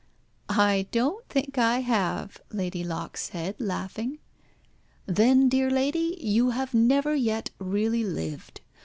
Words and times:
"I 0.49 0.87
don't 0.91 1.23
think 1.29 1.59
I 1.59 1.81
have," 1.81 2.41
Lady 2.51 2.83
Locke 2.83 3.17
said, 3.17 3.53
laughing. 3.59 4.17
"Then, 5.05 5.47
dear 5.47 5.69
lady, 5.69 6.17
you 6.19 6.49
have 6.49 6.73
never 6.73 7.13
yet 7.13 7.51
really 7.59 8.03
lived. 8.03 8.61